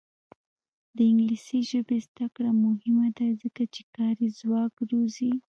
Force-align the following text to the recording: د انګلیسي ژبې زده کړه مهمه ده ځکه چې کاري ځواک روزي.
د 0.95 0.97
انګلیسي 1.11 1.59
ژبې 1.69 1.97
زده 2.07 2.25
کړه 2.35 2.51
مهمه 2.65 3.07
ده 3.17 3.27
ځکه 3.41 3.63
چې 3.73 3.81
کاري 3.95 4.27
ځواک 4.39 4.73
روزي. 4.91 5.31